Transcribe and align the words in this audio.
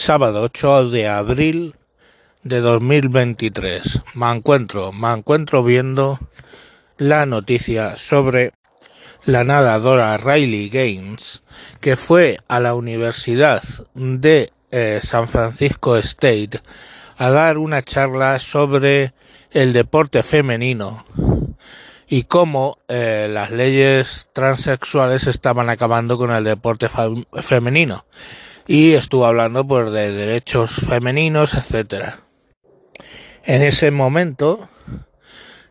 sábado 0.00 0.40
8 0.40 0.88
de 0.88 1.08
abril 1.08 1.74
de 2.42 2.60
2023. 2.60 4.00
Me 4.14 4.32
encuentro, 4.32 4.92
me 4.92 5.12
encuentro 5.12 5.62
viendo 5.62 6.18
la 6.96 7.26
noticia 7.26 7.96
sobre 7.96 8.52
la 9.26 9.44
nadadora 9.44 10.16
Riley 10.16 10.70
Gaines, 10.70 11.42
que 11.80 11.96
fue 11.96 12.38
a 12.48 12.60
la 12.60 12.74
Universidad 12.74 13.62
de 13.92 14.50
eh, 14.70 15.00
San 15.02 15.28
Francisco 15.28 15.98
State 15.98 16.62
a 17.18 17.28
dar 17.28 17.58
una 17.58 17.82
charla 17.82 18.38
sobre 18.38 19.12
el 19.50 19.74
deporte 19.74 20.22
femenino 20.22 21.04
y 22.10 22.24
cómo 22.24 22.76
eh, 22.88 23.28
las 23.30 23.52
leyes 23.52 24.28
transexuales 24.32 25.28
estaban 25.28 25.70
acabando 25.70 26.18
con 26.18 26.32
el 26.32 26.42
deporte 26.42 26.88
femenino 27.40 28.04
y 28.66 28.92
estuvo 28.94 29.26
hablando 29.26 29.64
pues 29.64 29.92
de 29.92 30.10
derechos 30.10 30.72
femeninos, 30.72 31.54
etcétera. 31.54 32.18
En 33.44 33.62
ese 33.62 33.92
momento 33.92 34.68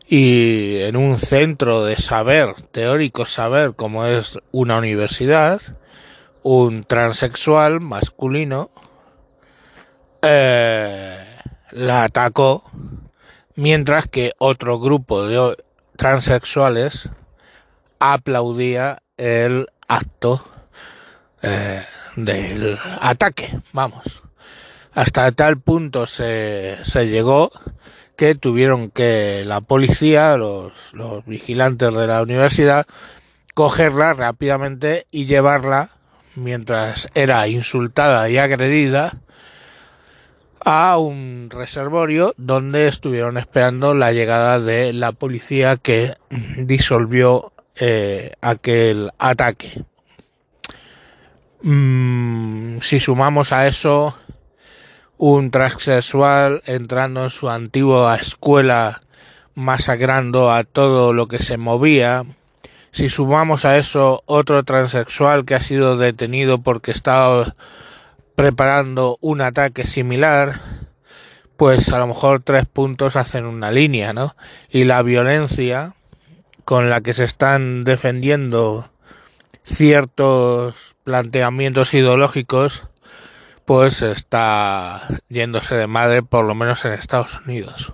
y 0.08 0.78
en 0.80 0.96
un 0.96 1.18
centro 1.18 1.84
de 1.84 1.96
saber, 1.96 2.54
teórico 2.72 3.26
saber 3.26 3.74
como 3.74 4.06
es 4.06 4.38
una 4.50 4.78
universidad, 4.78 5.60
un 6.42 6.84
transexual 6.84 7.80
masculino 7.80 8.70
eh, 10.22 11.18
la 11.72 12.04
atacó 12.04 12.64
mientras 13.56 14.06
que 14.08 14.32
otro 14.38 14.80
grupo 14.80 15.26
de 15.26 15.54
transexuales 16.00 17.10
aplaudía 17.98 19.02
el 19.18 19.66
acto 19.86 20.42
eh, 21.42 21.82
del 22.16 22.78
ataque, 23.02 23.60
vamos. 23.74 24.22
Hasta 24.94 25.30
tal 25.32 25.60
punto 25.60 26.06
se, 26.06 26.78
se 26.84 27.06
llegó 27.06 27.50
que 28.16 28.34
tuvieron 28.34 28.90
que 28.90 29.44
la 29.44 29.60
policía, 29.60 30.38
los, 30.38 30.94
los 30.94 31.22
vigilantes 31.26 31.92
de 31.94 32.06
la 32.06 32.22
universidad, 32.22 32.86
cogerla 33.52 34.14
rápidamente 34.14 35.06
y 35.10 35.26
llevarla, 35.26 35.90
mientras 36.34 37.08
era 37.12 37.46
insultada 37.46 38.30
y 38.30 38.38
agredida, 38.38 39.20
a 40.64 40.98
un 40.98 41.48
reservorio 41.50 42.34
donde 42.36 42.86
estuvieron 42.86 43.38
esperando 43.38 43.94
la 43.94 44.12
llegada 44.12 44.60
de 44.60 44.92
la 44.92 45.12
policía 45.12 45.76
que 45.76 46.14
disolvió 46.58 47.52
eh, 47.78 48.32
aquel 48.40 49.10
ataque. 49.18 49.84
Mm, 51.62 52.78
si 52.80 53.00
sumamos 53.00 53.52
a 53.52 53.66
eso 53.66 54.16
un 55.18 55.50
transexual 55.50 56.62
entrando 56.64 57.24
en 57.24 57.30
su 57.30 57.50
antigua 57.50 58.16
escuela 58.16 59.02
masacrando 59.54 60.50
a 60.50 60.64
todo 60.64 61.12
lo 61.12 61.28
que 61.28 61.38
se 61.38 61.58
movía, 61.58 62.24
si 62.90 63.08
sumamos 63.08 63.64
a 63.64 63.76
eso 63.76 64.22
otro 64.26 64.64
transexual 64.64 65.44
que 65.44 65.54
ha 65.54 65.60
sido 65.60 65.96
detenido 65.96 66.62
porque 66.62 66.90
estaba 66.90 67.54
preparando 68.40 69.18
un 69.20 69.42
ataque 69.42 69.86
similar, 69.86 70.54
pues 71.58 71.92
a 71.92 71.98
lo 71.98 72.06
mejor 72.06 72.40
tres 72.40 72.64
puntos 72.64 73.16
hacen 73.16 73.44
una 73.44 73.70
línea, 73.70 74.14
¿no? 74.14 74.34
Y 74.70 74.84
la 74.84 75.02
violencia 75.02 75.94
con 76.64 76.88
la 76.88 77.02
que 77.02 77.12
se 77.12 77.24
están 77.24 77.84
defendiendo 77.84 78.90
ciertos 79.62 80.96
planteamientos 81.04 81.92
ideológicos, 81.92 82.84
pues 83.66 84.00
está 84.00 85.06
yéndose 85.28 85.74
de 85.74 85.86
madre, 85.86 86.22
por 86.22 86.46
lo 86.46 86.54
menos 86.54 86.82
en 86.86 86.92
Estados 86.92 87.42
Unidos. 87.44 87.92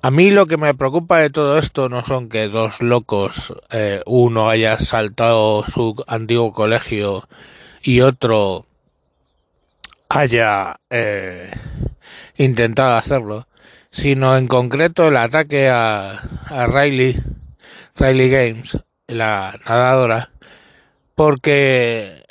A 0.00 0.12
mí 0.12 0.30
lo 0.30 0.46
que 0.46 0.58
me 0.58 0.74
preocupa 0.74 1.18
de 1.18 1.30
todo 1.30 1.58
esto 1.58 1.88
no 1.88 2.04
son 2.04 2.28
que 2.28 2.46
dos 2.46 2.80
locos, 2.80 3.52
eh, 3.72 4.00
uno 4.06 4.48
haya 4.48 4.78
saltado 4.78 5.64
su 5.66 5.96
antiguo 6.06 6.52
colegio 6.52 7.24
y 7.82 8.00
otro 8.00 8.66
haya 10.08 10.76
eh, 10.90 11.50
intentado 12.36 12.96
hacerlo, 12.96 13.46
sino 13.90 14.36
en 14.36 14.48
concreto 14.48 15.08
el 15.08 15.16
ataque 15.16 15.68
a, 15.68 16.12
a 16.46 16.66
Riley, 16.66 17.16
Riley 17.96 18.30
Games, 18.30 18.78
la 19.06 19.58
nadadora, 19.66 20.30
porque 21.14 22.24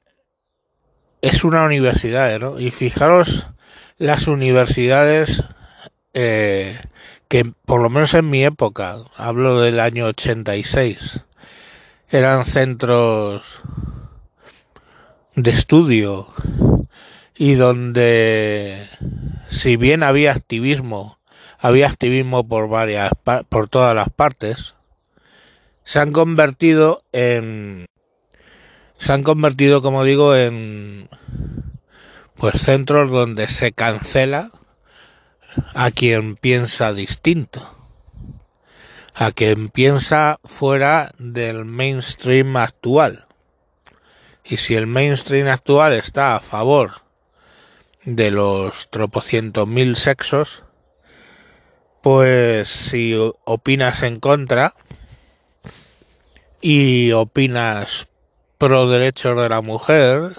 es 1.21 1.43
una 1.43 1.63
universidad, 1.63 2.39
¿no? 2.39 2.59
Y 2.59 2.71
fijaros 2.71 3.47
las 3.97 4.27
universidades 4.27 5.43
eh, 6.13 6.77
que 7.27 7.45
por 7.65 7.81
lo 7.81 7.89
menos 7.89 8.13
en 8.13 8.29
mi 8.29 8.43
época, 8.43 8.97
hablo 9.15 9.61
del 9.61 9.79
año 9.79 10.07
86, 10.07 11.21
eran 12.09 12.43
centros 12.43 13.61
de 15.43 15.51
estudio 15.51 16.27
y 17.37 17.53
donde 17.53 18.85
si 19.49 19.77
bien 19.77 20.03
había 20.03 20.31
activismo, 20.31 21.19
había 21.57 21.87
activismo 21.87 22.47
por 22.47 22.67
varias 22.67 23.11
por 23.49 23.69
todas 23.69 23.95
las 23.95 24.09
partes, 24.09 24.75
se 25.83 25.99
han 25.99 26.11
convertido 26.11 27.01
en 27.11 27.85
se 28.97 29.13
han 29.13 29.23
convertido, 29.23 29.81
como 29.81 30.03
digo, 30.03 30.35
en 30.35 31.07
pues 32.35 32.61
centros 32.61 33.09
donde 33.09 33.47
se 33.47 33.71
cancela 33.71 34.51
a 35.73 35.91
quien 35.91 36.35
piensa 36.35 36.93
distinto, 36.93 37.75
a 39.15 39.31
quien 39.31 39.69
piensa 39.69 40.39
fuera 40.43 41.11
del 41.17 41.63
mainstream 41.63 42.57
actual. 42.57 43.28
Y 44.49 44.57
si 44.57 44.75
el 44.75 44.87
mainstream 44.87 45.47
actual 45.47 45.93
está 45.93 46.35
a 46.35 46.39
favor 46.39 47.03
de 48.03 48.31
los 48.31 48.89
tropocientos 48.89 49.67
mil 49.67 49.95
sexos, 49.95 50.63
pues 52.01 52.67
si 52.67 53.15
opinas 53.45 54.01
en 54.01 54.19
contra 54.19 54.73
y 56.61 57.11
opinas 57.11 58.07
pro 58.57 58.89
derechos 58.89 59.39
de 59.39 59.49
la 59.49 59.61
mujer, 59.61 60.31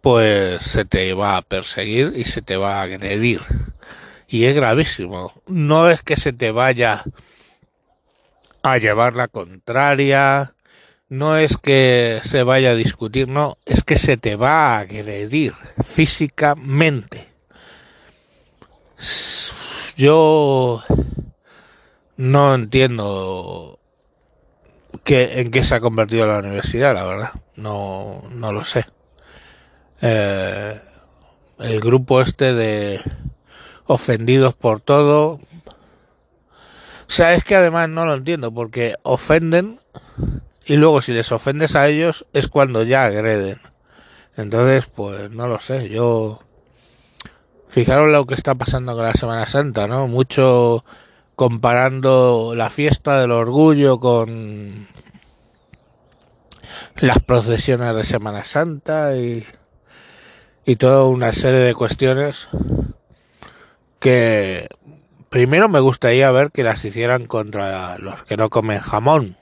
pues 0.00 0.62
se 0.62 0.84
te 0.84 1.12
va 1.12 1.36
a 1.36 1.42
perseguir 1.42 2.14
y 2.16 2.24
se 2.24 2.40
te 2.40 2.56
va 2.56 2.78
a 2.78 2.82
agredir. 2.82 3.42
Y 4.26 4.44
es 4.44 4.56
gravísimo. 4.56 5.34
No 5.46 5.90
es 5.90 6.00
que 6.00 6.16
se 6.16 6.32
te 6.32 6.50
vaya 6.50 7.04
a 8.62 8.78
llevar 8.78 9.14
la 9.14 9.28
contraria, 9.28 10.55
no 11.08 11.36
es 11.36 11.56
que 11.56 12.20
se 12.22 12.42
vaya 12.42 12.70
a 12.70 12.74
discutir, 12.74 13.28
no, 13.28 13.58
es 13.64 13.84
que 13.84 13.96
se 13.96 14.16
te 14.16 14.36
va 14.36 14.76
a 14.76 14.78
agredir 14.80 15.54
físicamente. 15.84 17.28
Yo 19.96 20.82
no 22.16 22.54
entiendo 22.54 23.78
en 25.06 25.50
qué 25.50 25.64
se 25.64 25.74
ha 25.74 25.80
convertido 25.80 26.26
la 26.26 26.38
universidad, 26.38 26.94
la 26.94 27.04
verdad. 27.04 27.30
No, 27.54 28.22
no 28.32 28.52
lo 28.52 28.64
sé. 28.64 28.86
Eh, 30.02 30.74
el 31.58 31.80
grupo 31.80 32.20
este 32.20 32.52
de 32.52 33.00
ofendidos 33.86 34.54
por 34.54 34.80
todo. 34.80 35.32
O 35.32 35.40
sea, 37.08 37.34
es 37.34 37.44
que 37.44 37.54
además 37.54 37.88
no 37.88 38.04
lo 38.04 38.14
entiendo, 38.14 38.52
porque 38.52 38.96
ofenden 39.02 39.78
y 40.66 40.76
luego 40.76 41.00
si 41.00 41.12
les 41.12 41.30
ofendes 41.30 41.76
a 41.76 41.86
ellos 41.88 42.26
es 42.32 42.48
cuando 42.48 42.82
ya 42.82 43.04
agreden. 43.04 43.60
Entonces, 44.36 44.86
pues 44.86 45.30
no 45.30 45.46
lo 45.46 45.60
sé, 45.60 45.88
yo... 45.88 46.40
Fijaros 47.68 48.10
lo 48.10 48.26
que 48.26 48.34
está 48.34 48.54
pasando 48.54 48.94
con 48.94 49.04
la 49.04 49.12
Semana 49.12 49.46
Santa, 49.46 49.86
¿no? 49.86 50.08
Mucho 50.08 50.84
comparando 51.34 52.54
la 52.56 52.70
fiesta 52.70 53.20
del 53.20 53.32
orgullo 53.32 54.00
con 54.00 54.88
las 56.96 57.18
procesiones 57.22 57.94
de 57.94 58.04
Semana 58.04 58.44
Santa 58.44 59.16
y, 59.16 59.44
y 60.64 60.76
toda 60.76 61.04
una 61.04 61.32
serie 61.32 61.60
de 61.60 61.74
cuestiones 61.74 62.48
que 64.00 64.68
primero 65.28 65.68
me 65.68 65.80
gustaría 65.80 66.30
ver 66.30 66.50
que 66.52 66.64
las 66.64 66.84
hicieran 66.84 67.26
contra 67.26 67.98
los 67.98 68.22
que 68.22 68.36
no 68.36 68.48
comen 68.48 68.80
jamón. 68.80 69.36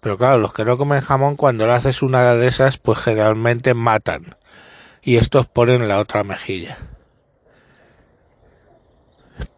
Pero 0.00 0.16
claro, 0.16 0.38
los 0.38 0.52
que 0.52 0.64
no 0.64 0.78
comen 0.78 1.00
jamón 1.00 1.36
cuando 1.36 1.66
le 1.66 1.72
haces 1.72 2.02
una 2.02 2.34
de 2.34 2.46
esas 2.46 2.78
pues 2.78 2.98
generalmente 2.98 3.74
matan 3.74 4.36
y 5.02 5.16
estos 5.16 5.46
ponen 5.46 5.88
la 5.88 5.98
otra 5.98 6.22
mejilla. 6.24 6.78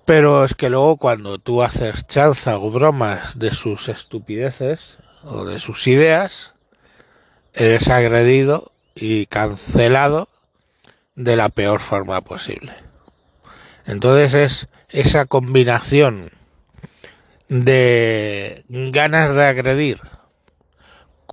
Pero 0.05 0.45
es 0.45 0.55
que 0.55 0.71
luego 0.71 0.97
cuando 0.97 1.39
tú 1.39 1.63
haces 1.63 2.07
chanza 2.07 2.59
o 2.59 2.71
bromas 2.71 3.39
de 3.39 3.51
sus 3.51 3.89
estupideces 3.89 4.99
o 5.25 5.45
de 5.45 5.61
sus 5.61 5.87
ideas, 5.87 6.55
eres 7.53 7.89
agredido 7.89 8.73
y 8.95 9.27
cancelado 9.27 10.29
de 11.15 11.37
la 11.37 11.49
peor 11.49 11.81
forma 11.81 12.21
posible. 12.23 12.73
Entonces 13.87 14.35
es 14.35 14.69
esa 14.89 15.27
combinación 15.27 16.33
de 17.49 18.65
ganas 18.69 19.35
de 19.35 19.45
agredir 19.45 20.01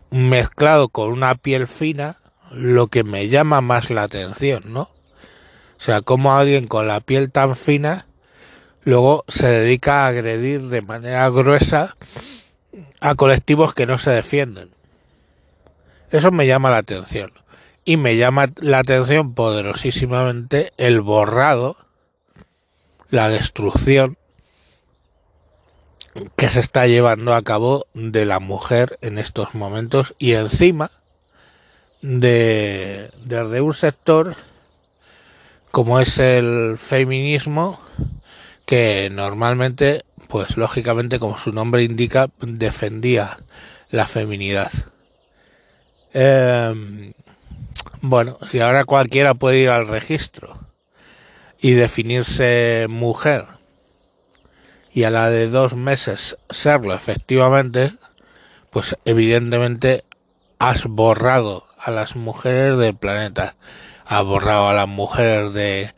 mezclado 0.10 0.90
con 0.90 1.12
una 1.12 1.36
piel 1.36 1.68
fina 1.68 2.18
lo 2.52 2.88
que 2.88 3.04
me 3.04 3.28
llama 3.28 3.62
más 3.62 3.90
la 3.90 4.04
atención, 4.04 4.64
¿no? 4.68 4.82
O 4.82 5.80
sea, 5.80 6.02
como 6.02 6.36
alguien 6.36 6.68
con 6.68 6.88
la 6.88 7.00
piel 7.00 7.32
tan 7.32 7.56
fina 7.56 8.08
luego 8.84 9.26
se 9.28 9.48
dedica 9.48 10.06
a 10.06 10.08
agredir 10.08 10.70
de 10.70 10.82
manera 10.82 11.30
gruesa 11.30 11.98
a 13.02 13.16
colectivos 13.16 13.74
que 13.74 13.86
no 13.86 13.98
se 13.98 14.12
defienden. 14.12 14.70
Eso 16.12 16.32
me 16.32 16.48
llama 16.48 16.70
la 16.70 16.78
atención. 16.78 17.32
Y 17.84 17.98
me 17.98 18.18
llama 18.18 18.48
la 18.58 18.80
atención 18.80 19.34
poderosísimamente 19.34 20.72
el 20.78 21.02
borrado, 21.02 21.78
la 23.10 23.30
destrucción 23.30 24.18
que 26.36 26.50
se 26.50 26.60
está 26.60 26.88
llevando 26.88 27.34
a 27.34 27.42
cabo 27.42 27.88
de 27.94 28.26
la 28.26 28.40
mujer 28.40 28.98
en 29.02 29.18
estos 29.18 29.56
momentos 29.56 30.16
y 30.18 30.34
encima 30.34 30.92
de 32.02 33.10
desde 33.24 33.62
un 33.62 33.74
sector 33.74 34.36
como 35.72 36.00
es 36.00 36.18
el 36.18 36.78
feminismo 36.78 37.80
que 38.66 39.10
normalmente 39.12 40.04
pues 40.28 40.58
lógicamente 40.58 41.20
como 41.20 41.38
su 41.38 41.52
nombre 41.52 41.84
indica 41.84 42.30
defendía 42.42 43.40
la 43.90 44.06
feminidad. 44.08 44.72
Eh, 46.14 47.14
bueno 48.02 48.38
si 48.46 48.60
ahora 48.60 48.86
cualquiera 48.86 49.34
puede 49.34 49.60
ir 49.60 49.70
al 49.70 49.88
registro 49.88 50.58
y 51.60 51.72
definirse 51.72 52.88
mujer 52.90 53.57
y 54.98 55.04
a 55.04 55.12
la 55.12 55.30
de 55.30 55.48
dos 55.48 55.76
meses 55.76 56.40
serlo 56.50 56.96
efectivamente, 56.96 57.92
pues 58.72 58.98
evidentemente 59.06 60.04
has 60.58 60.86
borrado 60.86 61.68
a 61.78 61.92
las 61.92 62.16
mujeres 62.16 62.80
del 62.80 62.96
planeta, 62.96 63.56
has 64.08 64.24
borrado 64.24 64.70
a 64.70 64.74
las 64.74 64.88
mujeres 64.88 65.54
de 65.54 65.94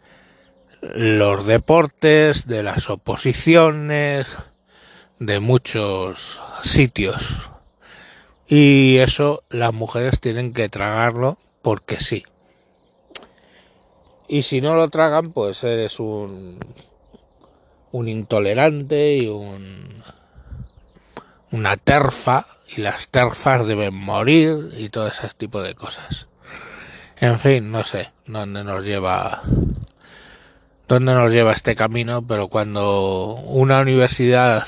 los 0.82 1.46
deportes, 1.46 2.46
de 2.46 2.62
las 2.62 2.90
oposiciones, 2.90 4.36
de 5.18 5.40
muchos 5.40 6.42
sitios. 6.62 7.52
Y 8.50 8.98
eso 8.98 9.46
las 9.50 9.72
mujeres 9.72 10.20
tienen 10.20 10.52
que 10.52 10.68
tragarlo 10.68 11.38
porque 11.62 12.02
sí. 12.02 12.26
Y 14.28 14.42
si 14.42 14.60
no 14.60 14.76
lo 14.76 14.90
tragan, 14.90 15.32
pues 15.32 15.64
eres 15.64 16.02
un 16.02 16.60
un 17.92 18.08
intolerante 18.08 19.18
y 19.18 19.28
un 19.28 20.04
una 21.52 21.78
terfa 21.78 22.46
y 22.68 22.82
las 22.82 23.10
terfas 23.10 23.66
deben 23.66 23.96
morir 23.96 24.70
y 24.78 24.90
todo 24.90 25.08
ese 25.08 25.28
tipo 25.30 25.62
de 25.62 25.74
cosas. 25.74 26.28
En 27.20 27.40
fin, 27.40 27.72
no 27.72 27.84
sé 27.84 28.12
dónde 28.26 28.64
nos 28.64 28.86
lleva 28.86 29.42
dónde 30.88 31.14
nos 31.14 31.32
lleva 31.32 31.52
este 31.52 31.76
camino, 31.76 32.26
pero 32.26 32.48
cuando 32.48 33.36
una 33.36 33.82
universidad 33.82 34.66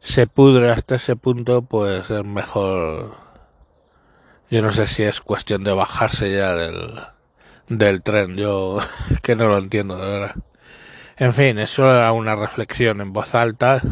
se 0.00 0.26
pudre 0.26 0.70
hasta 0.70 0.96
ese 0.96 1.16
punto, 1.16 1.62
pues 1.62 2.10
es 2.10 2.24
mejor 2.24 3.14
yo 4.50 4.62
no 4.62 4.72
sé 4.72 4.86
si 4.88 5.04
es 5.04 5.20
cuestión 5.20 5.62
de 5.62 5.72
bajarse 5.72 6.32
ya 6.32 6.54
del 6.54 7.00
del 7.68 8.02
tren, 8.02 8.36
yo 8.36 8.80
que 9.22 9.36
no 9.36 9.48
lo 9.48 9.58
entiendo, 9.58 9.96
de 9.96 10.10
verdad. 10.10 10.36
En 11.20 11.34
fin, 11.34 11.58
eso 11.58 11.84
era 11.94 12.12
una 12.12 12.34
reflexión 12.34 13.02
en 13.02 13.12
voz 13.12 13.34
alta 13.34 13.82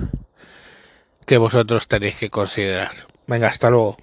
que 1.26 1.36
vosotros 1.36 1.86
tenéis 1.86 2.16
que 2.16 2.30
considerar. 2.30 2.90
Venga, 3.26 3.48
hasta 3.48 3.69
luego. 3.69 3.98